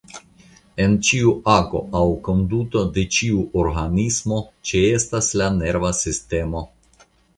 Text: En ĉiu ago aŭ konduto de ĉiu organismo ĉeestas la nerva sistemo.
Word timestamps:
En 0.85 0.95
ĉiu 1.09 1.33
ago 1.55 1.81
aŭ 1.99 2.01
konduto 2.29 2.83
de 2.95 3.03
ĉiu 3.17 3.43
organismo 3.65 4.41
ĉeestas 4.71 5.31
la 5.43 5.51
nerva 5.63 5.93
sistemo. 6.01 6.65